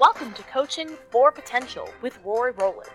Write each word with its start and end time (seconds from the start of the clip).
Welcome 0.00 0.32
to 0.32 0.42
Coaching 0.44 0.96
for 1.10 1.30
Potential 1.30 1.86
with 2.00 2.18
Rory 2.24 2.52
Rowland. 2.52 2.88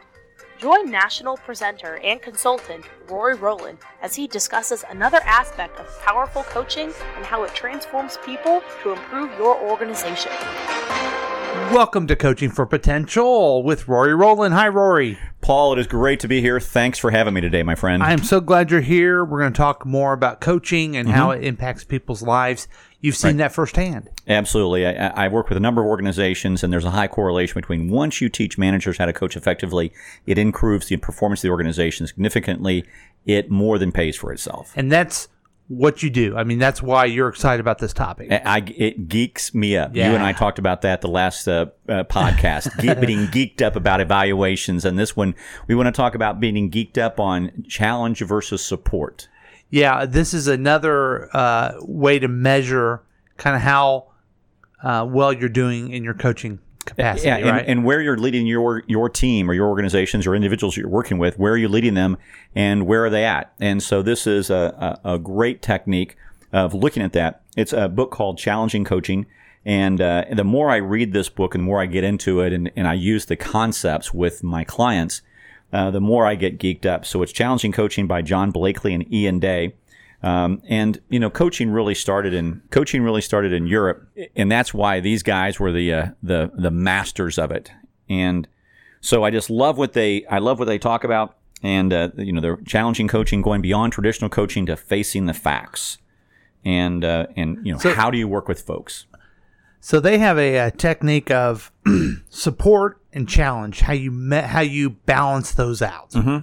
Join 0.58 0.90
national 0.90 1.38
presenter 1.38 2.00
and 2.04 2.20
consultant 2.20 2.84
Rory 3.08 3.36
Rowland 3.36 3.78
as 4.02 4.16
he 4.16 4.26
discusses 4.26 4.84
another 4.90 5.20
aspect 5.24 5.80
of 5.80 6.02
powerful 6.02 6.42
coaching 6.42 6.92
and 7.16 7.24
how 7.24 7.44
it 7.44 7.54
transforms 7.54 8.18
people 8.26 8.64
to 8.82 8.94
improve 8.94 9.30
your 9.38 9.56
organization. 9.56 10.32
Welcome 11.72 12.08
to 12.08 12.16
Coaching 12.16 12.50
for 12.50 12.66
Potential 12.66 13.62
with 13.62 13.88
Rory 13.88 14.16
Rowland. 14.16 14.56
Hi, 14.56 14.68
Rory. 14.68 15.20
Paul, 15.46 15.74
it 15.74 15.80
is 15.80 15.86
great 15.86 16.22
to 16.22 16.28
be 16.28 16.42
here. 16.42 16.60
Thanks 16.60 16.98
for 16.98 17.12
having 17.12 17.36
me 17.36 17.40
today, 17.40 17.62
my 17.62 17.76
friend. 17.76 18.02
I 18.02 18.14
am 18.14 18.24
so 18.24 18.42
glad 18.42 18.72
you're 18.72 18.82
here. 18.82 19.24
We're 19.24 19.42
going 19.42 19.54
to 19.54 19.58
talk 19.58 19.86
more 19.86 20.12
about 20.12 20.42
coaching 20.42 20.98
and 20.98 21.08
how 21.08 21.30
mm-hmm. 21.30 21.44
it 21.44 21.46
impacts 21.46 21.84
people's 21.84 22.24
lives. 22.24 22.68
You've 23.00 23.16
seen 23.16 23.38
that 23.38 23.52
firsthand. 23.52 24.10
Absolutely. 24.28 24.88
I, 24.88 25.26
I 25.26 25.28
work 25.28 25.48
with 25.48 25.58
a 25.58 25.62
number 25.62 25.82
of 25.82 25.88
organizations, 25.88 26.64
and 26.64 26.74
there's 26.74 26.84
a 26.84 26.90
high 26.90 27.08
correlation 27.08 27.62
between 27.62 27.92
once 27.92 28.22
you 28.22 28.28
teach 28.28 28.58
managers 28.58 28.98
how 28.98 29.06
to 29.06 29.14
coach 29.14 29.38
effectively, 29.38 29.94
it 30.26 30.40
improves 30.40 30.88
the 30.88 30.98
performance 30.98 31.42
of 31.42 31.44
the 31.44 31.52
organization 31.52 32.08
significantly. 32.08 32.84
It 33.28 33.52
more 33.52 33.78
than 33.78 33.92
pays 33.92 34.16
for 34.16 34.34
itself. 34.34 34.74
And 34.76 34.92
that's 34.92 35.28
what 35.68 36.04
you 36.04 36.10
do. 36.10 36.38
I 36.38 36.44
mean, 36.44 36.60
that's 36.60 36.82
why 36.82 37.06
you're 37.06 37.28
excited 37.28 37.60
about 37.60 37.80
this 37.80 37.94
topic. 37.94 38.32
I, 38.32 38.64
it 38.78 39.10
geeks 39.10 39.54
me 39.54 39.78
up. 39.78 39.96
Yeah. 39.96 40.10
You 40.10 40.16
and 40.16 40.24
I 40.24 40.32
talked 40.32 40.60
about 40.60 40.82
that 40.84 41.02
the 41.02 41.08
last 41.08 41.48
uh, 41.48 41.68
uh, 41.90 42.04
podcast, 42.04 42.70
Ge- 42.80 43.00
being 43.06 43.28
geeked 43.28 43.62
up 43.62 43.76
about 43.76 44.00
evaluations. 44.00 44.86
And 44.86 44.98
this 45.00 45.16
one, 45.16 45.34
we 45.68 45.74
want 45.74 45.88
to 45.88 45.92
talk 45.92 46.14
about 46.14 46.40
being 46.40 46.70
geeked 46.70 46.98
up 46.98 47.20
on 47.20 47.66
challenge 47.68 48.20
versus 48.20 48.64
support. 48.64 49.28
Yeah, 49.72 50.06
this 50.06 50.34
is 50.34 50.48
another 50.48 51.36
uh, 51.36 51.74
way 51.82 52.20
to 52.20 52.28
measure 52.28 53.02
kind 53.38 53.56
of 53.56 53.64
how 53.64 54.12
uh, 54.84 55.06
well 55.10 55.34
you're 55.34 55.50
doing 55.50 55.92
in 55.92 56.04
your 56.04 56.14
coaching 56.14 56.60
capacity, 56.86 57.28
yeah, 57.28 57.38
and, 57.38 57.50
right? 57.50 57.66
and 57.68 57.84
where 57.84 58.02
you're 58.02 58.18
leading 58.18 58.48
your 58.48 58.84
your 58.88 59.10
team 59.10 59.50
or 59.50 59.54
your 59.54 59.68
organizations 59.68 60.26
or 60.26 60.36
individuals 60.36 60.78
you're 60.78 60.88
working 60.88 61.18
with, 61.18 61.38
where 61.38 61.54
are 61.54 61.58
you 61.58 61.68
leading 61.68 61.94
them, 61.96 62.18
and 62.56 62.86
where 62.86 63.06
are 63.06 63.10
they 63.10 63.26
at? 63.26 63.54
And 63.60 63.82
so 63.82 64.02
this 64.02 64.28
is 64.28 64.50
a, 64.50 65.00
a, 65.04 65.16
a 65.16 65.20
great 65.20 65.62
technique 65.62 66.16
of 66.54 66.74
looking 66.74 67.04
at 67.04 67.14
that. 67.14 67.42
It's 67.58 67.74
a 67.74 67.90
book 67.90 68.12
called 68.12 68.38
Challenging 68.38 68.86
Coaching. 68.86 69.26
And 69.66 70.00
uh, 70.00 70.26
the 70.32 70.44
more 70.44 70.70
I 70.70 70.76
read 70.78 71.12
this 71.12 71.28
book 71.28 71.56
and 71.56 71.64
the 71.64 71.66
more 71.66 71.82
I 71.82 71.88
get 71.88 72.04
into 72.04 72.40
it 72.42 72.54
and, 72.54 72.72
and 72.76 72.88
I 72.88 72.94
use 72.94 73.26
the 73.26 73.36
concepts 73.36 74.14
with 74.14 74.44
my 74.44 74.64
clients, 74.64 75.22
uh, 75.74 75.90
the 75.90 76.00
more 76.00 76.28
I 76.28 76.36
get 76.36 76.60
geeked 76.60 76.86
up. 76.86 77.04
So 77.04 77.24
it's 77.24 77.32
Challenging 77.32 77.72
Coaching 77.72 78.06
by 78.06 78.22
John 78.22 78.52
Blakey 78.52 78.94
and 78.94 79.12
Ian 79.12 79.40
Day. 79.40 79.74
Um, 80.26 80.62
and 80.68 81.00
you 81.10 81.20
know, 81.20 81.30
coaching 81.30 81.70
really 81.70 81.94
started 81.94 82.34
in 82.34 82.62
coaching 82.72 83.04
really 83.04 83.22
started 83.22 83.54
in 83.54 83.68
Europe, 83.68 84.10
and 84.36 84.52
that's 84.52 84.74
why 84.74 85.00
these 85.00 85.22
guys 85.22 85.60
were 85.60 85.72
the 85.72 85.94
uh, 85.94 86.06
the 86.24 86.50
the 86.56 86.72
masters 86.72 87.38
of 87.38 87.52
it. 87.52 87.72
And 88.10 88.48
so 89.02 89.24
I 89.24 89.30
just 89.30 89.52
love 89.52 89.78
what 89.78 89.94
they 89.94 90.26
I 90.26 90.40
love 90.40 90.58
what 90.58 90.66
they 90.66 90.80
talk 90.80 91.04
about, 91.04 91.38
and 91.62 91.94
uh, 91.94 92.10
you 92.18 92.34
know, 92.34 92.42
they're 92.42 92.58
challenging 92.66 93.08
coaching, 93.08 93.44
going 93.44 93.62
beyond 93.62 93.94
traditional 93.94 94.30
coaching 94.32 94.66
to 94.66 94.76
facing 94.76 95.28
the 95.28 95.34
facts, 95.36 96.00
and 96.64 97.06
uh, 97.06 97.28
and 97.36 97.60
you 97.64 97.74
know, 97.74 97.78
So- 97.78 97.94
how 97.94 98.10
do 98.10 98.18
you 98.18 98.28
work 98.28 98.48
with 98.48 98.62
folks? 98.62 99.06
So 99.80 100.00
they 100.00 100.18
have 100.18 100.40
a, 100.40 100.58
uh 100.58 100.70
technique 100.72 101.30
of 101.30 101.72
support 102.30 103.00
and 103.14 103.30
challenge. 103.30 103.82
How 103.82 103.94
you 103.94 104.10
me- 104.10 104.38
how 104.42 104.62
you 104.62 104.90
balance 104.90 105.52
those 105.52 105.84
out. 105.84 106.10
Mm-hmm. 106.14 106.38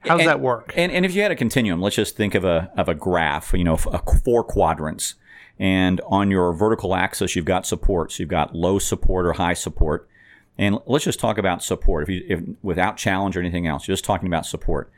How 0.00 0.16
does 0.16 0.20
And- 0.20 0.28
that 0.28 0.40
work? 0.40 0.72
And, 0.76 0.92
and 0.92 1.04
if 1.04 1.14
you 1.14 1.22
had 1.22 1.30
a 1.30 1.36
continuum, 1.36 1.80
let's 1.80 1.96
just 1.96 2.16
think 2.16 2.34
of 2.34 2.44
a 2.44 2.70
of 2.76 2.88
a 2.88 2.94
graph. 2.94 3.52
You 3.54 3.64
know, 3.64 3.74
a 3.74 3.98
four 4.24 4.44
quadrants, 4.44 5.14
and 5.58 6.00
on 6.06 6.30
your 6.30 6.52
vertical 6.52 6.94
axis, 6.94 7.34
you've 7.36 7.44
got 7.44 7.66
support. 7.66 8.12
So 8.12 8.22
you've 8.22 8.30
got 8.30 8.54
low 8.54 8.78
support 8.78 9.26
or 9.26 9.34
high 9.34 9.54
support. 9.54 10.08
And 10.56 10.78
let's 10.86 11.04
just 11.04 11.18
talk 11.18 11.36
about 11.38 11.62
support. 11.62 12.04
If 12.04 12.08
you 12.08 12.24
if, 12.28 12.40
without 12.62 12.96
challenge 12.96 13.36
or 13.36 13.40
anything 13.40 13.66
else, 13.66 13.88
you're 13.88 13.94
just 13.94 14.04
talking 14.04 14.28
about 14.28 14.46
support. 14.46 14.90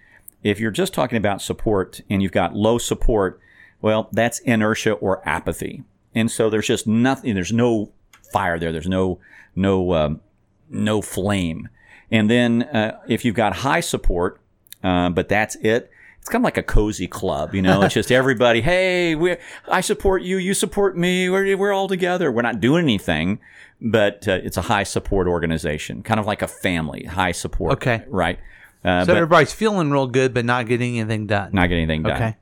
If 0.42 0.60
you're 0.60 0.70
just 0.70 0.92
talking 0.92 1.16
about 1.16 1.40
support 1.40 2.02
and 2.10 2.22
you've 2.22 2.32
got 2.32 2.54
low 2.54 2.78
support, 2.78 3.40
well, 3.80 4.08
that's 4.12 4.38
inertia 4.40 4.92
or 4.92 5.26
apathy. 5.26 5.82
And 6.14 6.30
so 6.30 6.50
there's 6.50 6.66
just 6.66 6.86
nothing. 6.86 7.34
There's 7.34 7.52
no 7.52 7.90
fire 8.32 8.58
there. 8.58 8.70
There's 8.72 8.88
no 8.88 9.18
no 9.54 9.94
um, 9.94 10.20
no 10.68 11.00
flame. 11.00 11.68
And 12.10 12.30
then 12.30 12.62
uh, 12.64 13.00
if 13.08 13.24
you've 13.24 13.34
got 13.34 13.56
high 13.56 13.80
support, 13.80 14.40
uh, 14.82 15.10
but 15.10 15.28
that's 15.28 15.56
it. 15.56 15.90
It's 16.18 16.28
kind 16.28 16.42
of 16.42 16.44
like 16.44 16.56
a 16.56 16.62
cozy 16.62 17.06
club, 17.06 17.54
you 17.54 17.62
know. 17.62 17.82
It's 17.82 17.94
just 17.94 18.10
everybody. 18.20 18.60
Hey, 18.60 19.14
we 19.14 19.36
I 19.68 19.80
support 19.80 20.22
you. 20.22 20.38
You 20.38 20.54
support 20.54 20.96
me. 20.96 21.30
We're 21.30 21.56
we're 21.56 21.72
all 21.72 21.88
together. 21.88 22.32
We're 22.32 22.42
not 22.42 22.60
doing 22.60 22.82
anything, 22.82 23.38
but 23.80 24.26
uh, 24.26 24.40
it's 24.42 24.56
a 24.56 24.62
high 24.62 24.82
support 24.82 25.28
organization, 25.28 26.02
kind 26.02 26.18
of 26.18 26.26
like 26.26 26.42
a 26.42 26.48
family. 26.48 27.04
High 27.04 27.32
support. 27.32 27.74
Okay. 27.74 28.04
right. 28.08 28.38
Uh, 28.84 29.02
so 29.02 29.08
but 29.08 29.16
everybody's 29.16 29.52
feeling 29.52 29.90
real 29.90 30.06
good, 30.06 30.34
but 30.34 30.44
not 30.44 30.66
getting 30.66 30.98
anything 30.98 31.26
done. 31.26 31.50
not 31.52 31.68
getting 31.68 31.84
anything 31.84 32.02
done. 32.02 32.12
okay. 32.12 32.36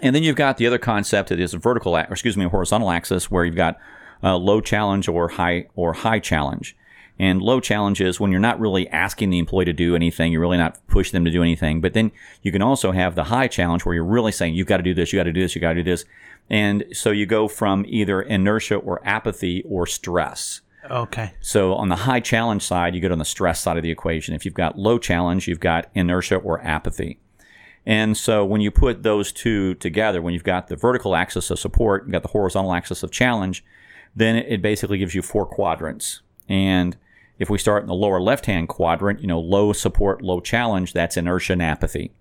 And 0.00 0.14
then 0.16 0.22
you've 0.22 0.36
got 0.36 0.56
the 0.56 0.66
other 0.66 0.78
concept 0.78 1.28
that 1.28 1.38
is 1.38 1.52
a 1.52 1.58
vertical, 1.58 1.94
or 1.94 2.00
excuse 2.00 2.36
me, 2.36 2.46
a 2.46 2.48
horizontal 2.48 2.90
axis, 2.90 3.30
where 3.30 3.44
you've 3.44 3.56
got 3.56 3.78
uh, 4.22 4.36
low 4.36 4.60
challenge 4.60 5.08
or 5.08 5.28
high 5.28 5.66
or 5.74 5.92
high 5.92 6.18
challenge. 6.18 6.76
And 7.18 7.42
low 7.42 7.60
challenge 7.60 8.00
is 8.00 8.18
when 8.18 8.30
you're 8.30 8.40
not 8.40 8.58
really 8.58 8.88
asking 8.88 9.30
the 9.30 9.38
employee 9.38 9.66
to 9.66 9.72
do 9.72 9.94
anything, 9.94 10.32
you're 10.32 10.40
really 10.40 10.58
not 10.58 10.84
pushing 10.88 11.12
them 11.12 11.24
to 11.24 11.30
do 11.30 11.42
anything. 11.42 11.80
But 11.80 11.92
then 11.92 12.10
you 12.42 12.50
can 12.50 12.62
also 12.62 12.92
have 12.92 13.14
the 13.14 13.24
high 13.24 13.48
challenge 13.48 13.84
where 13.84 13.94
you're 13.94 14.04
really 14.04 14.32
saying, 14.32 14.54
you've 14.54 14.66
got 14.66 14.78
to 14.78 14.82
do 14.82 14.94
this, 14.94 15.12
you 15.12 15.18
got 15.18 15.24
to 15.24 15.32
do 15.32 15.40
this, 15.40 15.54
you 15.54 15.60
got 15.60 15.74
to 15.74 15.82
do 15.82 15.90
this. 15.90 16.04
And 16.50 16.84
so 16.92 17.10
you 17.10 17.26
go 17.26 17.48
from 17.48 17.84
either 17.86 18.20
inertia 18.20 18.76
or 18.76 19.00
apathy 19.06 19.62
or 19.68 19.86
stress. 19.86 20.62
Okay. 20.90 21.32
So 21.40 21.74
on 21.74 21.88
the 21.88 21.96
high 21.96 22.20
challenge 22.20 22.62
side, 22.62 22.94
you 22.94 23.00
go 23.00 23.12
on 23.12 23.18
the 23.18 23.24
stress 23.24 23.60
side 23.60 23.76
of 23.76 23.82
the 23.82 23.90
equation. 23.90 24.34
If 24.34 24.44
you've 24.44 24.54
got 24.54 24.78
low 24.78 24.98
challenge, 24.98 25.46
you've 25.46 25.60
got 25.60 25.90
inertia 25.94 26.36
or 26.36 26.60
apathy. 26.62 27.18
And 27.86 28.16
so 28.16 28.44
when 28.44 28.60
you 28.60 28.70
put 28.70 29.02
those 29.02 29.32
two 29.32 29.74
together, 29.74 30.22
when 30.22 30.34
you've 30.34 30.44
got 30.44 30.68
the 30.68 30.76
vertical 30.76 31.14
axis 31.14 31.50
of 31.50 31.58
support, 31.58 32.04
you've 32.04 32.12
got 32.12 32.22
the 32.22 32.28
horizontal 32.28 32.72
axis 32.72 33.02
of 33.02 33.10
challenge, 33.10 33.64
then 34.14 34.36
it 34.36 34.62
basically 34.62 34.98
gives 34.98 35.14
you 35.14 35.22
four 35.22 35.46
quadrants. 35.46 36.20
And 36.52 36.98
if 37.38 37.48
we 37.48 37.56
start 37.56 37.82
in 37.82 37.88
the 37.88 37.94
lower 37.94 38.20
left-hand 38.20 38.68
quadrant, 38.68 39.20
you 39.20 39.26
know, 39.26 39.40
low 39.40 39.72
support, 39.72 40.20
low 40.20 40.38
challenge, 40.38 40.92
that's 40.92 41.16
inertia 41.16 41.54
and 41.54 41.62
apathy. 41.62 42.12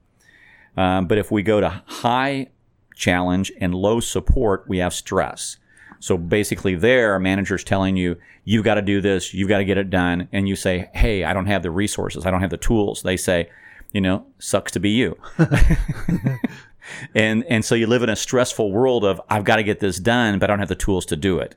Um, 0.78 1.06
but 1.06 1.18
if 1.18 1.32
we 1.32 1.44
go 1.44 1.60
to 1.60 1.84
high 1.86 2.48
challenge 2.96 3.52
and 3.60 3.76
low 3.76 4.00
support, 4.00 4.64
we 4.70 4.78
have 4.78 4.94
stress. 4.94 5.58
So 6.00 6.18
basically, 6.18 6.76
there, 6.76 7.14
a 7.14 7.20
manager's 7.20 7.66
telling 7.66 7.98
you, 7.98 8.16
you've 8.46 8.64
got 8.64 8.76
to 8.76 8.82
do 8.82 9.02
this, 9.02 9.34
you've 9.34 9.50
got 9.50 9.58
to 9.58 9.66
get 9.66 9.78
it 9.78 9.90
done. 9.90 10.30
And 10.32 10.48
you 10.48 10.56
say, 10.56 10.90
hey, 10.94 11.26
I 11.26 11.34
don't 11.34 11.48
have 11.48 11.62
the 11.62 11.72
resources, 11.72 12.26
I 12.26 12.32
don't 12.32 12.40
have 12.40 12.50
the 12.50 12.58
tools. 12.58 13.02
They 13.02 13.18
say, 13.18 13.50
you 13.92 14.00
know, 14.00 14.26
sucks 14.40 14.72
to 14.72 14.80
be 14.80 14.92
you. 14.92 15.18
and 17.14 17.44
and 17.50 17.66
so 17.66 17.76
you 17.76 17.86
live 17.86 18.02
in 18.02 18.10
a 18.10 18.16
stressful 18.16 18.72
world 18.72 19.04
of 19.04 19.20
I've 19.30 19.44
got 19.44 19.58
to 19.58 19.64
get 19.64 19.82
this 19.82 20.00
done, 20.00 20.40
but 20.40 20.50
I 20.50 20.54
don't 20.54 20.60
have 20.60 20.70
the 20.70 20.76
tools 20.76 21.06
to 21.08 21.18
do 21.18 21.40
it. 21.40 21.54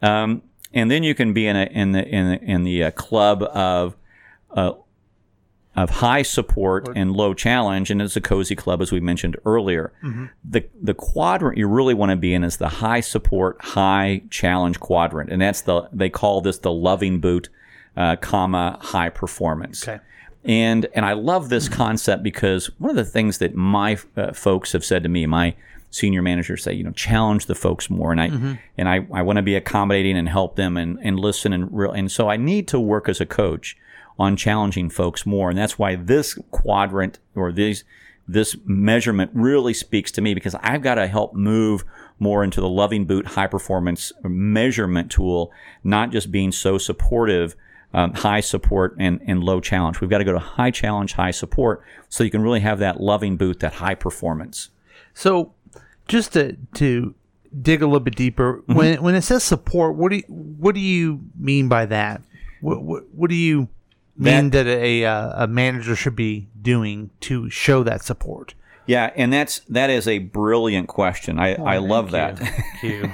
Um, 0.00 0.42
and 0.72 0.90
then 0.90 1.02
you 1.02 1.14
can 1.14 1.32
be 1.32 1.46
in 1.46 1.56
a 1.56 1.64
in 1.64 1.92
the 1.92 2.06
in 2.06 2.28
the, 2.28 2.42
in 2.42 2.64
the 2.64 2.84
uh, 2.84 2.90
club 2.92 3.42
of 3.42 3.96
uh, 4.50 4.72
of 5.76 5.90
high 5.90 6.22
support 6.22 6.88
and 6.96 7.12
low 7.12 7.34
challenge, 7.34 7.90
and 7.90 8.02
it's 8.02 8.16
a 8.16 8.20
cozy 8.20 8.56
club 8.56 8.82
as 8.82 8.90
we 8.90 9.00
mentioned 9.00 9.36
earlier. 9.44 9.92
The 10.44 10.68
the 10.80 10.94
quadrant 10.94 11.56
you 11.56 11.68
really 11.68 11.94
want 11.94 12.10
to 12.10 12.16
be 12.16 12.34
in 12.34 12.42
is 12.44 12.56
the 12.56 12.68
high 12.68 13.00
support, 13.00 13.56
high 13.60 14.22
challenge 14.30 14.80
quadrant, 14.80 15.30
and 15.30 15.40
that's 15.40 15.62
the 15.62 15.88
they 15.92 16.10
call 16.10 16.40
this 16.40 16.58
the 16.58 16.72
loving 16.72 17.20
boot, 17.20 17.48
uh, 17.96 18.16
comma 18.16 18.78
high 18.80 19.10
performance. 19.10 19.86
Okay. 19.86 20.00
And 20.44 20.86
and 20.94 21.04
I 21.04 21.12
love 21.12 21.48
this 21.48 21.68
concept 21.68 22.22
because 22.22 22.70
one 22.78 22.90
of 22.90 22.96
the 22.96 23.04
things 23.04 23.38
that 23.38 23.54
my 23.54 23.98
uh, 24.16 24.32
folks 24.32 24.72
have 24.72 24.84
said 24.84 25.02
to 25.02 25.08
me, 25.08 25.26
my 25.26 25.54
senior 25.90 26.22
managers 26.22 26.62
say, 26.62 26.72
you 26.72 26.84
know, 26.84 26.92
challenge 26.92 27.46
the 27.46 27.54
folks 27.54 27.88
more, 27.88 28.12
and 28.12 28.20
I 28.20 28.58
and 28.76 28.88
I, 28.88 29.06
I 29.12 29.22
want 29.22 29.36
to 29.36 29.42
be 29.42 29.54
accommodating 29.54 30.16
and 30.16 30.28
help 30.28 30.56
them 30.56 30.76
and, 30.76 30.98
and 31.02 31.18
listen 31.18 31.52
and 31.52 31.68
real 31.70 31.92
and 31.92 32.10
so 32.10 32.28
I 32.28 32.36
need 32.36 32.68
to 32.68 32.80
work 32.80 33.08
as 33.08 33.20
a 33.20 33.26
coach 33.26 33.76
on 34.18 34.36
challenging 34.36 34.90
folks 34.90 35.24
more, 35.24 35.50
and 35.50 35.58
that's 35.58 35.78
why 35.78 35.94
this 35.96 36.38
quadrant 36.50 37.18
or 37.34 37.52
these 37.52 37.84
this 38.26 38.56
measurement 38.66 39.30
really 39.32 39.72
speaks 39.72 40.12
to 40.12 40.20
me 40.20 40.34
because 40.34 40.54
I've 40.56 40.82
got 40.82 40.96
to 40.96 41.06
help 41.06 41.34
move 41.34 41.84
more 42.18 42.44
into 42.44 42.60
the 42.60 42.68
loving 42.68 43.06
boot 43.06 43.26
high 43.26 43.46
performance 43.46 44.12
measurement 44.22 45.10
tool, 45.10 45.50
not 45.82 46.10
just 46.10 46.30
being 46.30 46.52
so 46.52 46.76
supportive 46.76 47.56
um, 47.94 48.12
high 48.12 48.40
support 48.40 48.94
and, 48.98 49.20
and 49.26 49.42
low 49.42 49.60
challenge. 49.60 50.00
We've 50.00 50.10
got 50.10 50.18
to 50.18 50.24
go 50.24 50.32
to 50.32 50.38
high 50.38 50.70
challenge, 50.70 51.14
high 51.14 51.30
support, 51.30 51.82
so 52.08 52.22
you 52.24 52.30
can 52.30 52.42
really 52.42 52.60
have 52.60 52.78
that 52.80 53.00
loving 53.00 53.36
boot, 53.36 53.60
that 53.60 53.74
high 53.74 53.94
performance. 53.94 54.70
So, 55.14 55.54
just 56.08 56.32
to 56.32 56.56
to 56.74 57.14
dig 57.62 57.82
a 57.82 57.86
little 57.86 58.00
bit 58.00 58.16
deeper, 58.16 58.62
Mm-hmm. 58.62 58.74
when 58.74 59.02
when 59.02 59.14
it 59.14 59.22
says 59.22 59.44
support, 59.44 59.94
what 59.96 60.10
do 60.10 60.16
you, 60.16 60.24
what 60.28 60.74
do 60.74 60.80
you 60.80 61.20
mean 61.38 61.68
by 61.68 61.86
that? 61.86 62.22
What 62.60 62.82
what, 62.82 63.04
what 63.14 63.30
do 63.30 63.36
you 63.36 63.68
mean 64.16 64.50
that, 64.50 64.66
a 64.66 65.04
uh, 65.04 65.44
a 65.44 65.46
manager 65.46 65.94
should 65.94 66.16
be 66.16 66.48
doing 66.60 67.10
to 67.20 67.48
show 67.50 67.82
that 67.84 68.02
support? 68.02 68.54
Yeah, 68.86 69.12
and 69.16 69.32
that's 69.32 69.60
that 69.68 69.90
is 69.90 70.08
a 70.08 70.18
brilliant 70.18 70.88
question. 70.88 71.38
I, 71.38 71.54
I 71.54 71.76
love 71.76 72.10
that. 72.12 72.38
Thank 72.38 72.82
you. 72.82 73.10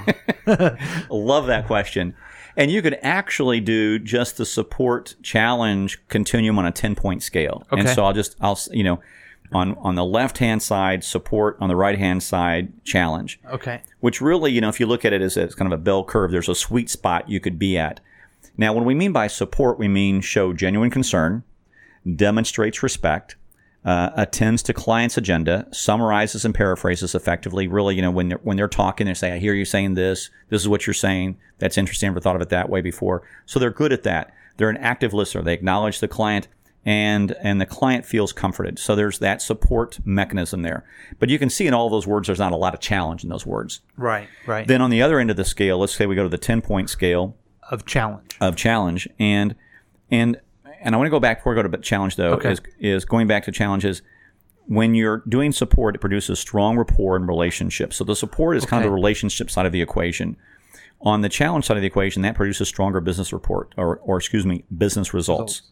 love 1.09 1.47
that 1.47 1.67
question. 1.67 2.15
And 2.57 2.71
you 2.71 2.81
could 2.81 2.97
actually 3.01 3.59
do 3.59 3.99
just 3.99 4.37
the 4.37 4.45
support 4.45 5.15
challenge 5.21 5.99
continuum 6.07 6.57
on 6.57 6.65
a 6.65 6.71
10 6.71 6.95
point 6.95 7.21
scale. 7.21 7.67
Okay. 7.71 7.81
And 7.81 7.89
so 7.89 8.05
I'll 8.05 8.13
just, 8.13 8.37
I'll, 8.39 8.57
you 8.71 8.83
know, 8.85 9.01
on, 9.51 9.75
on 9.77 9.95
the 9.95 10.05
left 10.05 10.39
hand 10.39 10.61
side, 10.61 11.03
support, 11.03 11.57
on 11.59 11.69
the 11.69 11.75
right 11.75 11.97
hand 11.97 12.23
side, 12.23 12.73
challenge 12.83 13.39
Okay. 13.51 13.81
which 13.99 14.21
really, 14.21 14.51
you 14.51 14.61
know, 14.61 14.69
if 14.69 14.79
you 14.79 14.85
look 14.85 15.05
at 15.05 15.13
it 15.13 15.21
as, 15.21 15.37
as 15.37 15.55
kind 15.55 15.71
of 15.71 15.79
a 15.79 15.81
bell 15.81 16.03
curve, 16.03 16.31
there's 16.31 16.49
a 16.49 16.55
sweet 16.55 16.89
spot 16.89 17.29
you 17.29 17.39
could 17.39 17.59
be 17.59 17.77
at. 17.77 17.99
Now, 18.57 18.73
when 18.73 18.85
we 18.85 18.95
mean 18.95 19.11
by 19.11 19.27
support, 19.27 19.77
we 19.77 19.87
mean 19.87 20.21
show 20.21 20.53
genuine 20.53 20.89
concern, 20.89 21.43
demonstrates 22.15 22.83
respect, 22.83 23.35
uh, 23.83 24.09
attends 24.15 24.63
to 24.63 24.73
client's 24.73 25.17
agenda, 25.17 25.67
summarizes 25.71 26.43
and 26.43 26.55
paraphrases 26.55 27.13
effectively. 27.13 27.67
Really, 27.67 27.95
you 27.95 28.01
know, 28.01 28.11
when 28.11 28.29
they're, 28.29 28.39
when 28.39 28.57
they're 28.57 28.67
talking, 28.67 29.05
they 29.05 29.13
say, 29.13 29.33
I 29.33 29.37
hear 29.37 29.53
you 29.53 29.65
saying 29.65 29.93
this. 29.93 30.29
This 30.49 30.61
is 30.61 30.67
what 30.67 30.87
you're 30.87 30.93
saying. 30.93 31.37
That's 31.59 31.77
interesting. 31.77 32.07
I 32.07 32.09
never 32.09 32.19
thought 32.19 32.35
of 32.35 32.41
it 32.41 32.49
that 32.49 32.69
way 32.69 32.81
before. 32.81 33.21
So 33.45 33.59
they're 33.59 33.69
good 33.69 33.93
at 33.93 34.03
that. 34.03 34.33
They're 34.57 34.69
an 34.69 34.77
active 34.77 35.13
listener. 35.13 35.43
They 35.43 35.53
acknowledge 35.53 35.99
the 35.99 36.07
client 36.07 36.47
and 36.85 37.35
and 37.41 37.59
the 37.59 37.65
client 37.65 38.05
feels 38.05 38.31
comforted. 38.31 38.77
So 38.77 38.95
there's 38.95 39.19
that 39.19 39.41
support 39.41 39.97
mechanism 40.05 40.61
there. 40.61 40.85
But 41.19 41.29
you 41.29 41.39
can 41.39 41.49
see 41.49 41.65
in 41.67 41.73
all 41.73 41.89
those 41.89 42.05
words, 42.05 42.27
there's 42.27 42.39
not 42.39 42.51
a 42.51 42.57
lot 42.57 42.73
of 42.73 42.79
challenge 42.79 43.23
in 43.23 43.29
those 43.29 43.45
words. 43.45 43.81
Right. 43.97 44.27
Right. 44.45 44.67
Then 44.67 44.81
on 44.81 44.91
the 44.91 45.01
other 45.01 45.19
end 45.19 45.31
of 45.31 45.35
the 45.37 45.45
scale, 45.45 45.79
let's 45.79 45.95
say 45.95 46.05
we 46.05 46.15
go 46.15 46.23
to 46.23 46.29
the 46.29 46.37
10 46.37 46.61
point 46.61 46.89
scale 46.89 47.35
of 47.71 47.85
challenge. 47.85 48.37
of 48.39 48.55
challenge 48.55 49.09
and 49.17 49.55
and 50.11 50.39
and 50.81 50.93
I 50.93 50.97
want 50.99 51.07
to 51.07 51.11
go 51.11 51.19
back 51.19 51.39
before 51.39 51.53
I 51.57 51.61
go 51.63 51.67
to 51.67 51.77
challenge 51.79 52.15
though 52.15 52.33
Okay. 52.33 52.51
is 52.51 52.61
is 52.79 53.05
going 53.05 53.25
back 53.27 53.43
to 53.45 53.51
challenges 53.51 54.03
when 54.67 54.93
you're 54.93 55.23
doing 55.27 55.51
support 55.51 55.95
it 55.95 55.99
produces 55.99 56.39
strong 56.39 56.77
rapport 56.77 57.15
and 57.15 57.27
relationships. 57.27 57.95
So 57.95 58.03
the 58.03 58.15
support 58.15 58.57
is 58.57 58.65
kind 58.65 58.83
of 58.83 58.89
the 58.91 58.93
relationship 58.93 59.49
side 59.49 59.65
of 59.65 59.71
the 59.71 59.81
equation. 59.81 60.37
On 61.01 61.21
the 61.21 61.29
challenge 61.29 61.65
side 61.65 61.77
of 61.77 61.81
the 61.81 61.87
equation 61.87 62.21
that 62.21 62.35
produces 62.35 62.67
stronger 62.67 63.01
business 63.01 63.33
report 63.33 63.73
or 63.77 63.97
or 63.97 64.17
excuse 64.17 64.45
me 64.45 64.65
business 64.77 65.11
results. 65.13 65.63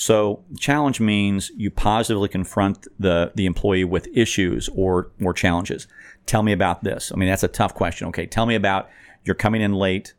So 0.00 0.42
challenge 0.58 0.98
means 0.98 1.52
you 1.58 1.70
positively 1.70 2.30
confront 2.30 2.86
the 2.98 3.32
the 3.34 3.44
employee 3.44 3.84
with 3.84 4.08
issues 4.14 4.70
or 4.74 5.10
or 5.22 5.34
challenges. 5.34 5.86
Tell 6.24 6.42
me 6.42 6.52
about 6.52 6.82
this. 6.82 7.12
I 7.12 7.16
mean 7.16 7.28
that's 7.28 7.42
a 7.42 7.48
tough 7.48 7.74
question. 7.74 8.08
Okay, 8.08 8.24
tell 8.24 8.46
me 8.46 8.54
about 8.54 8.88
you're 9.24 9.34
coming 9.34 9.60
in 9.60 9.74
late, 9.74 10.14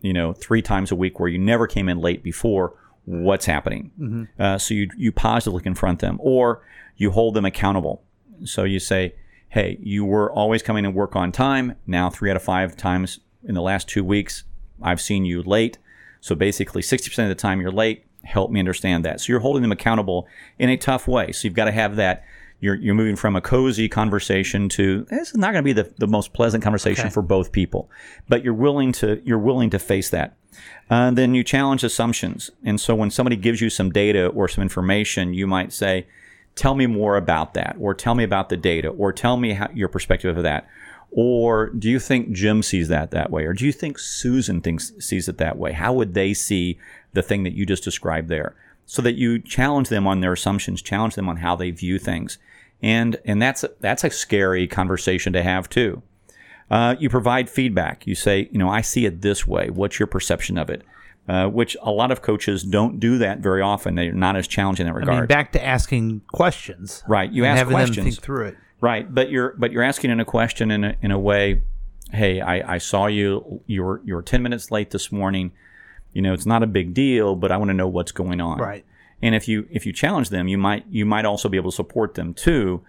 you 0.00 0.14
know, 0.14 0.32
three 0.32 0.62
times 0.62 0.90
a 0.90 0.96
week 0.96 1.20
where 1.20 1.28
you 1.28 1.38
never 1.38 1.66
came 1.66 1.86
in 1.90 1.98
late 1.98 2.22
before. 2.22 2.78
What's 3.04 3.44
happening? 3.44 3.90
Uh, 4.38 4.56
so 4.56 4.72
you 4.72 4.88
you 4.96 5.12
positively 5.12 5.62
confront 5.62 5.98
them, 5.98 6.16
or 6.18 6.62
you 6.96 7.10
hold 7.10 7.34
them 7.34 7.44
accountable. 7.44 8.02
So 8.44 8.64
you 8.64 8.78
say, 8.78 9.16
"Hey, 9.50 9.76
you 9.82 10.06
were 10.06 10.32
always 10.32 10.62
coming 10.62 10.84
to 10.84 10.90
work 10.90 11.14
on 11.14 11.30
time. 11.30 11.74
Now 11.86 12.08
three 12.08 12.30
out 12.30 12.36
of 12.36 12.42
five 12.42 12.74
times 12.74 13.20
in 13.44 13.54
the 13.54 13.60
last 13.60 13.86
two 13.86 14.02
weeks, 14.02 14.44
I've 14.80 15.02
seen 15.02 15.26
you 15.26 15.42
late. 15.42 15.76
So 16.22 16.34
basically, 16.34 16.80
sixty 16.80 17.10
percent 17.10 17.30
of 17.30 17.36
the 17.36 17.42
time 17.42 17.60
you're 17.60 17.70
late. 17.70 18.05
Help 18.26 18.50
me 18.50 18.58
understand 18.60 19.04
that. 19.04 19.20
So 19.20 19.32
you're 19.32 19.40
holding 19.40 19.62
them 19.62 19.72
accountable 19.72 20.26
in 20.58 20.68
a 20.68 20.76
tough 20.76 21.06
way. 21.08 21.32
So 21.32 21.46
you've 21.46 21.54
got 21.54 21.66
to 21.66 21.72
have 21.72 21.96
that. 21.96 22.24
You're, 22.58 22.74
you're 22.76 22.94
moving 22.94 23.16
from 23.16 23.36
a 23.36 23.40
cozy 23.42 23.86
conversation 23.86 24.70
to 24.70 25.04
this 25.10 25.28
is 25.28 25.36
not 25.36 25.52
going 25.52 25.62
to 25.62 25.74
be 25.74 25.74
the, 25.74 25.92
the 25.98 26.06
most 26.06 26.32
pleasant 26.32 26.64
conversation 26.64 27.06
Okay. 27.06 27.12
for 27.12 27.20
both 27.22 27.52
people, 27.52 27.90
but 28.28 28.42
you're 28.42 28.54
willing 28.54 28.92
to 28.92 29.20
you're 29.24 29.38
willing 29.38 29.68
to 29.70 29.78
face 29.78 30.08
that. 30.10 30.36
Uh, 30.88 31.10
then 31.10 31.34
you 31.34 31.44
challenge 31.44 31.84
assumptions, 31.84 32.50
and 32.64 32.80
so 32.80 32.94
when 32.94 33.10
somebody 33.10 33.36
gives 33.36 33.60
you 33.60 33.68
some 33.68 33.90
data 33.90 34.28
or 34.28 34.48
some 34.48 34.62
information, 34.62 35.34
you 35.34 35.46
might 35.46 35.70
say, 35.70 36.06
"Tell 36.54 36.74
me 36.74 36.86
more 36.86 37.18
about 37.18 37.52
that," 37.54 37.76
or 37.78 37.92
"Tell 37.92 38.14
me 38.14 38.24
about 38.24 38.48
the 38.48 38.56
data," 38.56 38.88
or 38.88 39.12
"Tell 39.12 39.36
me 39.36 39.52
how, 39.52 39.68
your 39.74 39.88
perspective 39.88 40.34
of 40.34 40.42
that." 40.42 40.66
Or 41.18 41.70
do 41.70 41.88
you 41.88 41.98
think 41.98 42.32
Jim 42.32 42.62
sees 42.62 42.88
that 42.88 43.10
that 43.12 43.30
way? 43.30 43.46
Or 43.46 43.54
do 43.54 43.64
you 43.64 43.72
think 43.72 43.98
Susan 43.98 44.60
thinks 44.60 44.92
sees 45.00 45.30
it 45.30 45.38
that 45.38 45.56
way? 45.56 45.72
How 45.72 45.94
would 45.94 46.12
they 46.12 46.34
see 46.34 46.78
the 47.14 47.22
thing 47.22 47.42
that 47.44 47.54
you 47.54 47.64
just 47.64 47.82
described 47.82 48.28
there? 48.28 48.54
So 48.84 49.00
that 49.00 49.14
you 49.14 49.38
challenge 49.38 49.88
them 49.88 50.06
on 50.06 50.20
their 50.20 50.34
assumptions, 50.34 50.82
challenge 50.82 51.14
them 51.14 51.26
on 51.26 51.38
how 51.38 51.56
they 51.56 51.70
view 51.70 51.98
things, 51.98 52.36
and 52.82 53.16
and 53.24 53.40
that's 53.40 53.64
a, 53.64 53.70
that's 53.80 54.04
a 54.04 54.10
scary 54.10 54.66
conversation 54.66 55.32
to 55.32 55.42
have 55.42 55.70
too. 55.70 56.02
Uh, 56.70 56.96
you 56.98 57.08
provide 57.08 57.48
feedback. 57.48 58.06
You 58.06 58.14
say, 58.14 58.50
you 58.52 58.58
know, 58.58 58.68
I 58.68 58.82
see 58.82 59.06
it 59.06 59.22
this 59.22 59.46
way. 59.46 59.70
What's 59.70 59.98
your 59.98 60.06
perception 60.06 60.58
of 60.58 60.68
it? 60.68 60.82
Uh, 61.26 61.48
which 61.48 61.78
a 61.80 61.90
lot 61.90 62.12
of 62.12 62.20
coaches 62.20 62.62
don't 62.62 63.00
do 63.00 63.16
that 63.18 63.38
very 63.38 63.62
often. 63.62 63.94
They're 63.94 64.12
not 64.12 64.36
as 64.36 64.46
challenging 64.46 64.86
in 64.86 64.92
that 64.92 64.98
I 64.98 65.00
regard. 65.00 65.18
mean, 65.20 65.26
back 65.26 65.52
to 65.52 65.64
asking 65.64 66.20
questions. 66.28 67.02
Right. 67.08 67.32
You 67.32 67.46
ask 67.46 67.66
questions. 67.66 67.96
them 67.96 68.04
think 68.04 68.22
through 68.22 68.48
it. 68.48 68.56
Right, 68.80 69.12
but 69.12 69.30
you're 69.30 69.54
but 69.56 69.72
you're 69.72 69.82
asking 69.82 70.10
in 70.10 70.20
a 70.20 70.24
question 70.24 70.70
in 70.70 70.84
a, 70.84 70.96
in 71.00 71.10
a 71.10 71.18
way. 71.18 71.62
Hey, 72.12 72.40
I, 72.40 72.74
I 72.74 72.78
saw 72.78 73.06
you. 73.06 73.62
You 73.66 73.82
were 73.82 74.00
you 74.04 74.14
were 74.14 74.22
ten 74.22 74.42
minutes 74.42 74.70
late 74.70 74.90
this 74.90 75.10
morning. 75.10 75.52
You 76.12 76.22
know, 76.22 76.32
it's 76.32 76.46
not 76.46 76.62
a 76.62 76.66
big 76.66 76.94
deal, 76.94 77.36
but 77.36 77.50
I 77.50 77.56
want 77.56 77.70
to 77.70 77.74
know 77.74 77.88
what's 77.88 78.12
going 78.12 78.40
on. 78.40 78.58
Right. 78.58 78.84
And 79.22 79.34
if 79.34 79.48
you 79.48 79.66
if 79.70 79.86
you 79.86 79.92
challenge 79.92 80.28
them, 80.28 80.46
you 80.46 80.58
might 80.58 80.84
you 80.90 81.06
might 81.06 81.24
also 81.24 81.48
be 81.48 81.56
able 81.56 81.70
to 81.70 81.74
support 81.74 82.14
them 82.14 82.34
too. 82.34 82.82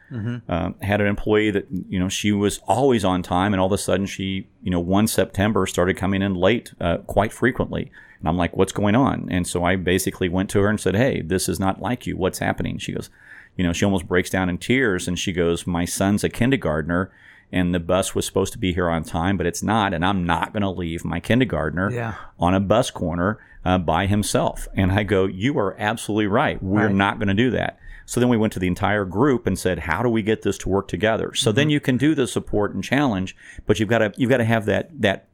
Um, 0.49 0.75
had 0.81 0.99
an 0.99 1.07
employee 1.07 1.51
that 1.51 1.67
you 1.71 1.99
know 1.99 2.09
she 2.09 2.33
was 2.33 2.59
always 2.67 3.05
on 3.05 3.23
time, 3.23 3.53
and 3.53 3.61
all 3.61 3.67
of 3.67 3.73
a 3.73 3.77
sudden 3.77 4.05
she 4.05 4.47
you 4.61 4.69
know 4.69 4.79
one 4.79 5.07
September 5.07 5.65
started 5.65 5.95
coming 5.95 6.21
in 6.21 6.35
late 6.35 6.73
uh, 6.81 6.97
quite 6.99 7.31
frequently. 7.31 7.91
And 8.19 8.27
I'm 8.27 8.37
like, 8.37 8.57
what's 8.57 8.71
going 8.71 8.95
on? 8.95 9.27
And 9.29 9.47
so 9.47 9.63
I 9.63 9.75
basically 9.75 10.27
went 10.27 10.49
to 10.49 10.59
her 10.61 10.69
and 10.69 10.79
said, 10.79 10.95
hey, 10.95 11.21
this 11.21 11.47
is 11.47 11.59
not 11.59 11.81
like 11.81 12.07
you. 12.07 12.17
What's 12.17 12.39
happening? 12.39 12.79
She 12.79 12.91
goes, 12.91 13.11
you 13.57 13.63
know, 13.65 13.73
she 13.73 13.83
almost 13.85 14.07
breaks 14.07 14.29
down 14.29 14.49
in 14.49 14.57
tears, 14.57 15.07
and 15.07 15.17
she 15.19 15.33
goes, 15.33 15.67
my 15.67 15.83
son's 15.85 16.23
a 16.23 16.29
kindergartner. 16.29 17.11
And 17.49 17.73
the 17.73 17.79
bus 17.79 18.13
was 18.13 18.25
supposed 18.25 18.51
to 18.53 18.59
be 18.59 18.73
here 18.73 18.89
on 18.89 19.03
time, 19.05 19.37
but 19.37 19.45
it's 19.45 19.63
not. 19.63 19.93
And 19.93 20.03
I'm 20.05 20.25
not 20.25 20.51
going 20.51 20.63
to 20.63 20.69
leave 20.69 21.05
my 21.05 21.21
kindergartner 21.21 21.89
Yeah. 21.89 22.15
on 22.37 22.53
a 22.53 22.59
bus 22.59 22.91
corner 22.91 23.39
uh, 23.63 23.77
by 23.77 24.05
himself. 24.05 24.67
And 24.75 24.91
I 24.91 25.03
go, 25.03 25.25
You 25.27 25.57
are 25.57 25.73
absolutely 25.79 26.27
right. 26.27 26.61
We're 26.61 26.87
Right. 26.87 26.93
not 26.95 27.19
going 27.19 27.29
to 27.29 27.33
do 27.33 27.49
that. 27.51 27.79
So 28.05 28.19
then 28.19 28.27
we 28.27 28.35
went 28.35 28.51
to 28.53 28.59
the 28.59 28.67
entire 28.67 29.05
group 29.05 29.47
and 29.47 29.57
said, 29.57 29.79
How 29.79 30.03
do 30.03 30.09
we 30.09 30.21
get 30.23 30.41
this 30.41 30.57
to 30.59 30.69
work 30.69 30.89
together? 30.89 31.33
So 31.35 31.53
then 31.53 31.69
you 31.69 31.79
can 31.79 31.95
do 31.95 32.13
the 32.15 32.27
support 32.27 32.73
and 32.73 32.83
challenge, 32.83 33.33
but 33.65 33.79
you've 33.79 33.87
got 33.89 33.99
to 33.99 34.11
you've 34.17 34.29
got 34.29 34.37
to 34.37 34.43
have 34.45 34.65
that 34.65 34.89
that 35.01 35.29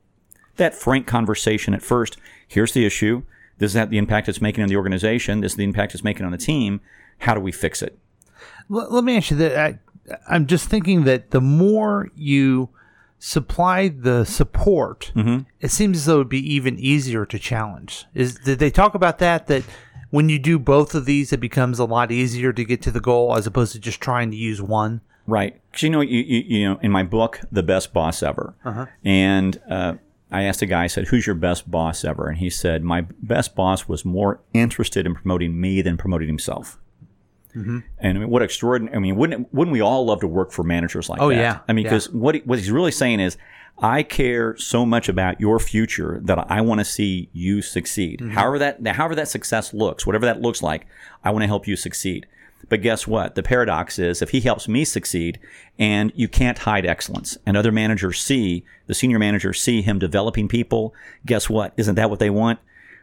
that 0.57 0.75
frank 0.75 1.07
conversation 1.07 1.73
at 1.73 1.81
first. 1.81 2.17
Here's 2.47 2.73
the 2.73 2.85
issue. 2.85 3.23
This 3.57 3.69
is 3.71 3.73
that 3.73 3.89
the 3.89 3.97
impact 3.97 4.29
it's 4.29 4.39
making 4.41 4.61
on 4.61 4.69
the 4.69 4.77
organization. 4.77 5.39
This 5.41 5.53
is 5.53 5.57
the 5.57 5.63
impact 5.63 5.95
it's 5.95 6.03
making 6.03 6.27
on 6.27 6.31
the 6.31 6.37
team. 6.37 6.79
How 7.19 7.33
do 7.33 7.39
we 7.39 7.51
fix 7.51 7.81
it? 7.81 7.97
Let, 8.69 8.91
let 8.91 9.03
me 9.03 9.17
ask 9.17 9.31
you 9.31 9.37
that. 9.37 9.57
I, 9.57 9.79
I'm 10.27 10.47
just 10.47 10.67
thinking 10.67 11.03
that 11.05 11.31
the 11.31 11.41
more 11.41 12.09
you 12.15 12.69
supply 13.19 13.87
the 13.87 14.25
support, 14.25 15.11
Mm-hmm. 15.15 15.43
it 15.61 15.71
seems 15.71 15.97
as 15.99 16.05
though 16.05 16.15
it 16.15 16.17
would 16.19 16.29
be 16.29 16.53
even 16.53 16.77
easier 16.77 17.25
to 17.25 17.39
challenge. 17.39 18.05
Is 18.13 18.35
did 18.35 18.59
they 18.59 18.69
talk 18.71 18.95
about 18.95 19.19
that? 19.19 19.47
That 19.47 19.63
when 20.09 20.29
you 20.29 20.39
do 20.39 20.59
both 20.59 20.93
of 20.93 21.05
these, 21.05 21.31
it 21.33 21.39
becomes 21.39 21.79
a 21.79 21.85
lot 21.85 22.11
easier 22.11 22.51
to 22.53 22.63
get 22.65 22.81
to 22.83 22.91
the 22.91 22.99
goal 22.99 23.35
as 23.35 23.47
opposed 23.47 23.71
to 23.73 23.79
just 23.79 24.01
trying 24.01 24.29
to 24.31 24.37
use 24.37 24.61
one. 24.61 25.01
Right. 25.25 25.59
Because 25.71 25.83
you 25.83 25.89
know, 25.89 26.01
you, 26.01 26.19
you, 26.19 26.43
you 26.45 26.69
know, 26.69 26.79
in 26.81 26.91
my 26.91 27.03
book, 27.03 27.39
The 27.51 27.63
Best 27.63 27.93
Boss 27.93 28.21
Ever, 28.21 28.55
and 29.05 29.59
uh, 29.69 29.93
I 30.29 30.43
asked 30.43 30.61
a 30.61 30.65
guy, 30.65 30.83
I 30.83 30.87
said, 30.87 31.07
"Who's 31.07 31.25
your 31.25 31.35
best 31.35 31.71
boss 31.71 32.03
ever?" 32.03 32.27
And 32.27 32.39
he 32.39 32.49
said, 32.49 32.83
"My 32.83 33.01
best 33.21 33.55
boss 33.55 33.87
was 33.87 34.03
more 34.03 34.41
interested 34.53 35.05
in 35.05 35.15
promoting 35.15 35.61
me 35.61 35.81
than 35.81 35.95
promoting 35.95 36.27
himself." 36.27 36.77
And 37.55 37.83
I 37.99 38.13
mean, 38.13 38.29
what 38.29 38.41
extraordinary! 38.41 38.95
I 38.95 38.99
mean, 38.99 39.15
wouldn't 39.15 39.53
wouldn't 39.53 39.73
we 39.73 39.81
all 39.81 40.05
love 40.05 40.19
to 40.21 40.27
work 40.27 40.51
for 40.51 40.63
managers 40.63 41.09
like 41.09 41.21
Oh, 41.21 41.29
that? 41.29 41.35
yeah. 41.35 41.59
I 41.67 41.73
mean, 41.73 41.85
Yeah. 41.85 41.91
because 41.91 42.11
what 42.11 42.35
he, 42.35 42.41
what 42.41 42.57
he's 42.59 42.71
really 42.71 42.91
saying 42.91 43.19
is, 43.19 43.37
I 43.79 44.03
care 44.03 44.55
so 44.57 44.85
much 44.85 45.09
about 45.09 45.39
your 45.39 45.59
future 45.59 46.19
that 46.23 46.39
I 46.51 46.61
want 46.61 46.79
to 46.79 46.85
see 46.85 47.29
you 47.33 47.61
succeed. 47.61 48.19
Mm-hmm. 48.19 48.31
However 48.31 48.59
that 48.59 48.87
however 48.87 49.15
that 49.15 49.27
success 49.27 49.73
looks, 49.73 50.05
whatever 50.05 50.25
that 50.25 50.41
looks 50.41 50.61
like, 50.63 50.87
I 51.23 51.31
want 51.31 51.43
to 51.43 51.47
help 51.47 51.67
you 51.67 51.75
succeed. 51.75 52.25
But 52.69 52.81
guess 52.81 53.05
what? 53.05 53.35
The 53.35 53.43
paradox 53.43 53.99
is 53.99 54.21
if 54.21 54.29
he 54.29 54.39
helps 54.39 54.67
me 54.69 54.85
succeed 54.85 55.37
and 55.77 56.13
you 56.15 56.27
can't 56.29 56.57
hide 56.59 56.85
excellence 56.85 57.37
and 57.45 57.57
other 57.57 57.73
managers 57.73 58.21
see, 58.21 58.63
the 58.87 58.93
senior 58.93 59.19
managers 59.19 59.59
see 59.59 59.81
him 59.81 59.99
developing 59.99 60.47
people, 60.47 60.93
guess 61.25 61.49
what? 61.49 61.73
Isn't 61.77 61.95
that 61.95 62.09
what 62.09 62.19
they 62.19 62.29
want? 62.29 62.59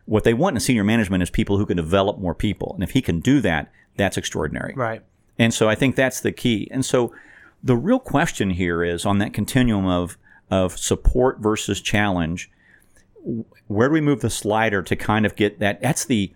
What 0.07 0.25
they 0.25 0.33
want 0.35 0.57
in 0.57 0.61
senior 0.61 0.83
management 0.83 1.23
is 1.23 1.29
people 1.31 1.59
who 1.59 1.67
can 1.67 1.77
develop 1.77 2.19
more 2.19 2.35
people. 2.35 2.73
And 2.75 2.83
if 2.83 2.93
he 2.93 3.03
can 3.03 3.21
do 3.21 3.41
that, 3.43 3.71
that's 4.01 4.17
extraordinary. 4.17 4.75
Right. 4.75 5.03
And 5.39 5.55
so 5.55 5.69
I 5.69 5.75
think 5.75 5.95
that's 5.97 6.21
the 6.21 6.33
key. 6.33 6.69
And 6.71 6.85
so 6.85 7.15
the 7.63 7.77
real 7.77 7.99
question 7.99 8.51
here 8.51 8.83
is 8.83 9.07
on 9.07 9.19
that 9.19 9.33
continuum 9.33 9.87
of 9.87 10.17
of 10.51 10.77
support 10.77 11.39
versus 11.39 11.81
challenge, 11.81 12.51
where 13.69 13.89
do 13.89 13.93
we 13.93 14.01
move 14.01 14.21
the 14.21 14.31
slider 14.31 14.83
to 14.83 14.97
kind 14.97 15.25
of 15.25 15.37
get 15.37 15.61
that? 15.61 15.81
That's 15.81 16.05
the, 16.07 16.33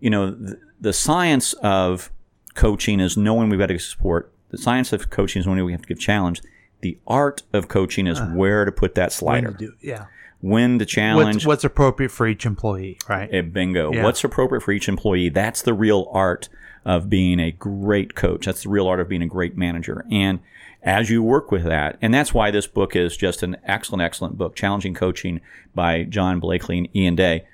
you 0.00 0.10
know, 0.10 0.32
the, 0.32 0.60
the 0.80 0.92
science 0.92 1.54
of 1.54 2.10
coaching 2.54 3.00
is 3.00 3.16
knowing 3.16 3.48
we've 3.48 3.58
got 3.58 3.68
to 3.68 3.78
support. 3.78 4.30
The 4.50 4.58
science 4.58 4.92
of 4.92 5.08
coaching 5.08 5.40
is 5.40 5.46
knowing 5.46 5.64
we 5.64 5.72
have 5.72 5.80
to 5.82 5.88
give 5.88 5.98
challenge. 5.98 6.42
The 6.82 6.98
art 7.06 7.42
of 7.54 7.68
coaching 7.68 8.06
is 8.06 8.20
where 8.20 8.66
to 8.66 8.72
put 8.72 8.94
that 8.96 9.04
When 9.04 9.10
slider. 9.10 9.52
to 9.52 9.56
do, 9.56 9.72
yeah. 9.80 10.06
when 10.42 10.78
to 10.78 10.84
challenge. 10.84 11.36
What's, 11.36 11.46
what's 11.46 11.64
appropriate 11.64 12.10
for 12.10 12.26
each 12.26 12.44
employee, 12.44 12.98
right? 13.08 13.32
Eh, 13.32 13.40
bingo. 13.40 13.92
Yeah. 13.92 14.04
What's 14.04 14.22
appropriate 14.22 14.60
for 14.60 14.72
each 14.72 14.88
employee? 14.88 15.30
That's 15.30 15.62
the 15.62 15.72
real 15.72 16.06
art 16.12 16.50
of 16.84 17.08
being 17.08 17.40
a 17.40 17.50
great 17.50 18.14
coach. 18.14 18.46
That's 18.46 18.62
the 18.62 18.68
real 18.68 18.86
art 18.86 19.00
of 19.00 19.08
being 19.08 19.22
a 19.22 19.26
great 19.26 19.56
manager. 19.56 20.04
And 20.10 20.40
as 20.82 21.08
you 21.08 21.22
work 21.22 21.50
with 21.50 21.64
that, 21.64 21.98
and 22.02 22.12
that's 22.12 22.34
why 22.34 22.50
this 22.50 22.66
book 22.66 22.94
is 22.94 23.16
just 23.16 23.42
an 23.42 23.56
excellent, 23.64 24.02
excellent 24.02 24.36
book, 24.36 24.54
Challenging 24.54 24.94
Coaching 24.94 25.40
by 25.74 26.04
John 26.04 26.40
Blakey 26.40 26.78
and 26.78 26.96
Ian 26.96 27.16
Day, 27.16 27.46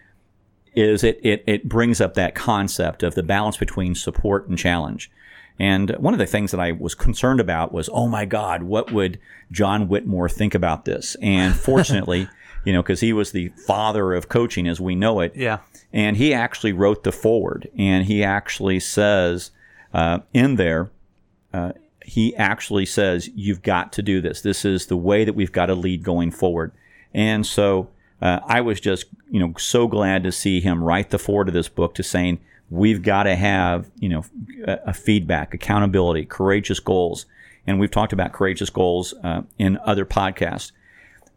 is 0.75 1.05
it, 1.05 1.21
it, 1.23 1.45
it 1.47 1.69
brings 1.69 2.01
up 2.01 2.15
that 2.15 2.35
concept 2.35 3.03
of 3.03 3.15
the 3.15 3.23
balance 3.23 3.57
between 3.57 3.95
support 3.95 4.49
and 4.49 4.59
challenge. 4.59 5.11
And 5.59 5.91
one 5.99 6.15
of 6.15 6.19
the 6.19 6.27
things 6.27 6.53
that 6.53 6.61
I 6.61 6.73
was 6.73 6.95
concerned 6.95 7.39
about 7.39 7.73
was, 7.73 7.91
oh 7.93 8.09
my 8.09 8.25
God, 8.25 8.63
what 8.63 8.93
would 8.93 9.21
John 9.53 9.89
Whitmore 9.89 10.29
think 10.29 10.55
about 10.55 10.87
this? 10.87 11.17
And 11.21 11.55
fortunately, 11.55 12.29
you 12.65 12.73
know, 12.73 12.83
because 12.83 13.01
he 13.01 13.13
was 13.13 13.33
the 13.33 13.49
father 13.67 14.13
of 14.13 14.29
coaching 14.29 14.69
as 14.69 14.81
we 14.81 14.95
know 14.95 15.21
it, 15.21 15.35
yeah. 15.35 15.59
and 15.93 16.17
he 16.17 16.35
actually 16.35 16.73
wrote 16.73 17.05
the 17.05 17.13
foreword, 17.13 17.69
and 17.77 18.07
he 18.07 18.23
actually 18.23 18.81
says 18.81 19.51
uh, 19.93 20.19
in 20.33 20.57
there, 20.57 20.91
uh, 21.53 21.73
he 22.05 22.35
actually 22.37 22.87
says, 22.87 23.29
"You've 23.35 23.63
got 23.63 23.93
to 23.95 24.03
do 24.03 24.21
this. 24.21 24.41
This 24.41 24.65
is 24.65 24.87
the 24.87 24.97
way 24.97 25.25
that 25.25 25.35
we've 25.35 25.53
got 25.53 25.67
to 25.67 25.75
lead 25.75 26.03
going 26.03 26.31
forward." 26.31 26.73
And 27.13 27.45
so 27.45 27.89
uh, 28.23 28.41
I 28.45 28.61
was 28.61 28.81
just, 28.81 29.07
you 29.31 29.41
know, 29.41 29.55
so 29.59 29.89
glad 29.89 30.23
to 30.25 30.33
see 30.33 30.61
him 30.61 30.85
write 30.85 31.11
the 31.11 31.19
foreword 31.19 31.49
of 31.49 31.55
this 31.55 31.69
book 31.69 31.95
to 31.95 32.03
saying 32.03 32.41
we've 32.69 33.03
got 33.03 33.25
to 33.25 33.35
have, 33.35 33.91
you 33.99 34.09
know, 34.09 34.25
a, 34.67 34.79
a 34.87 34.95
feedback, 34.95 35.55
accountability, 35.55 36.25
courageous 36.25 36.81
goals, 36.81 37.27
and 37.67 37.81
we've 37.81 37.91
talked 37.91 38.13
about 38.13 38.33
courageous 38.33 38.71
goals 38.71 39.15
uh, 39.25 39.43
in 39.59 39.79
other 39.85 40.05
podcasts, 40.05 40.73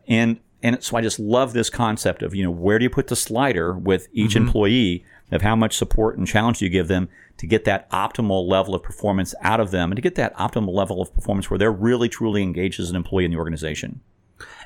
and 0.08 0.40
and 0.64 0.82
so 0.82 0.98
I 0.98 1.02
just 1.02 1.20
love 1.20 1.54
this 1.54 1.70
concept 1.70 2.24
of 2.24 2.34
you 2.34 2.44
know 2.44 2.52
where 2.52 2.80
do 2.80 2.84
you 2.84 2.90
put 2.90 3.08
the 3.08 3.16
slider 3.16 3.74
with 3.74 4.08
each 4.14 4.36
employee 4.36 5.06
of 5.32 5.42
how 5.42 5.56
much 5.56 5.76
support 5.76 6.18
and 6.18 6.28
challenge 6.28 6.62
you 6.62 6.70
give 6.70 6.88
them 6.88 7.10
to 7.38 7.48
get 7.48 7.66
that 7.66 7.90
optimal 7.92 8.48
level 8.48 8.74
of 8.74 8.84
performance 8.84 9.36
out 9.42 9.60
of 9.60 9.72
them 9.72 9.92
and 9.92 9.96
to 9.98 10.02
get 10.02 10.16
that 10.16 10.36
optimal 10.38 10.74
level 10.74 11.02
of 11.02 11.14
performance 11.14 11.50
where 11.50 11.58
they're 11.58 11.72
really 11.72 12.08
truly 12.08 12.42
engaged 12.42 12.80
as 12.80 12.90
an 12.90 12.96
employee 12.96 13.26
in 13.26 13.32
the 13.32 13.38
organization. 13.38 14.02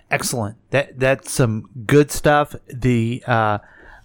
Excellent. 0.09 0.55
That 0.69 0.99
that's 0.99 1.31
some 1.31 1.69
good 1.85 2.11
stuff. 2.11 2.55
The 2.67 3.23
uh, 3.27 3.59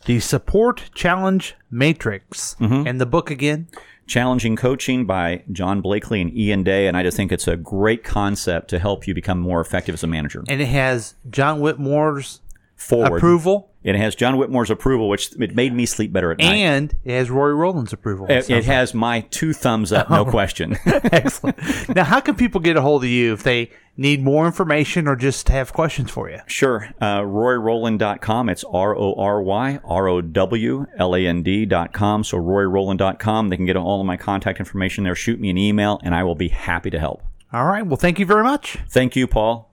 the 0.06 0.20
support 0.20 0.90
challenge 0.94 1.54
matrix 1.70 2.54
Mm-hmm. 2.60 2.86
and 2.86 3.00
the 3.00 3.06
book 3.06 3.30
again. 3.30 3.68
Challenging 4.06 4.56
Coaching 4.56 5.06
by 5.06 5.42
John 5.52 5.80
Blakey 5.80 6.20
and 6.20 6.36
Ian 6.36 6.64
Day, 6.64 6.86
and 6.88 6.96
I 6.96 7.02
just 7.04 7.16
think 7.16 7.30
it's 7.32 7.46
a 7.48 7.56
great 7.56 8.02
concept 8.04 8.68
to 8.70 8.78
help 8.80 9.06
you 9.06 9.14
become 9.14 9.38
more 9.38 9.60
effective 9.60 9.94
as 9.94 10.02
a 10.02 10.06
manager. 10.08 10.42
And 10.48 10.60
it 10.60 10.66
has 10.66 11.14
John 11.30 11.60
Whitmore's 11.60 12.40
Foreword. 12.82 13.18
approval 13.18 13.70
It 13.84 13.94
has 13.96 14.14
John 14.14 14.36
Whitmore's 14.36 14.70
approval, 14.70 15.08
which 15.08 15.32
it 15.40 15.54
made 15.54 15.72
me 15.74 15.86
sleep 15.86 16.12
better 16.12 16.30
at 16.32 16.38
night. 16.38 16.54
and 16.54 16.94
it 17.04 17.12
has 17.12 17.30
Rory 17.30 17.54
Rowland's 17.54 17.92
approval. 17.92 18.26
It, 18.28 18.48
it 18.50 18.64
has 18.64 18.94
my 18.94 19.20
two 19.30 19.52
thumbs 19.52 19.92
up, 19.92 20.08
no 20.10 20.24
question. 20.36 20.76
Excellent. 20.86 21.58
now, 21.94 22.04
how 22.04 22.20
can 22.20 22.34
people 22.34 22.60
get 22.60 22.76
a 22.76 22.80
hold 22.80 23.02
of 23.04 23.10
you 23.10 23.32
if 23.32 23.42
they 23.42 23.70
need 23.96 24.22
more 24.22 24.46
information 24.46 25.06
or 25.08 25.16
just 25.16 25.48
have 25.48 25.72
questions 25.72 26.10
for 26.10 26.30
you? 26.30 26.38
Sure. 26.46 26.88
Uh, 27.00 27.20
RoryRowland.com. 27.20 28.48
It's 28.48 28.64
R 28.64 28.96
O 28.96 29.14
R 29.14 29.42
Y 29.42 29.80
R 29.84 30.08
O 30.08 30.20
W 30.20 30.86
L 30.98 31.14
A 31.16 31.26
N 31.26 31.42
D.com. 31.42 32.24
So 32.24 32.38
RoryRowland.com. 32.38 33.48
They 33.48 33.56
can 33.56 33.66
get 33.66 33.76
all 33.76 34.00
of 34.00 34.06
my 34.06 34.16
contact 34.16 34.58
information 34.60 35.04
there. 35.04 35.14
Shoot 35.14 35.40
me 35.40 35.50
an 35.50 35.58
email, 35.58 36.00
and 36.02 36.14
I 36.14 36.22
will 36.24 36.34
be 36.34 36.48
happy 36.48 36.90
to 36.90 36.98
help. 36.98 37.22
All 37.52 37.66
right. 37.66 37.86
Well, 37.86 37.96
thank 37.96 38.18
you 38.18 38.26
very 38.26 38.42
much. 38.44 38.78
Thank 38.88 39.14
you, 39.16 39.26
Paul. 39.26 39.71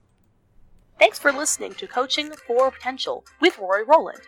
Thanks 1.00 1.18
for 1.18 1.32
listening 1.32 1.72
to 1.76 1.86
Coaching 1.86 2.30
for 2.46 2.70
Potential 2.70 3.24
with 3.40 3.56
Rory 3.56 3.84
Rowland. 3.84 4.20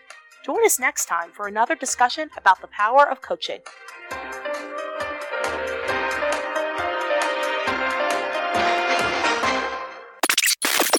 Join 0.43 0.65
us 0.65 0.81
next 0.81 1.05
time 1.05 1.31
for 1.31 1.47
another 1.47 1.75
discussion 1.75 2.31
about 2.35 2.63
the 2.63 2.67
power 2.67 3.07
of 3.07 3.21
coaching. 3.21 3.59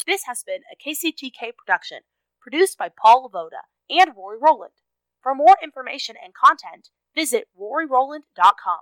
This 0.05 0.25
has 0.27 0.43
been 0.45 0.61
a 0.71 0.77
KCTK 0.77 1.55
production, 1.57 2.01
produced 2.39 2.77
by 2.77 2.89
Paul 2.95 3.27
Lavoda 3.27 3.65
and 3.89 4.15
Rory 4.15 4.37
Rowland. 4.39 4.73
For 5.23 5.33
more 5.33 5.57
information 5.63 6.15
and 6.23 6.35
content, 6.35 6.89
visit 7.15 7.47
roryrowland.com. 7.59 8.81